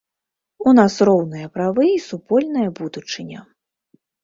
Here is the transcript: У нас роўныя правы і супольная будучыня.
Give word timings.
У 0.71 0.71
нас 0.79 0.95
роўныя 1.09 1.51
правы 1.59 1.85
і 1.97 2.01
супольная 2.09 2.67
будучыня. 2.83 3.47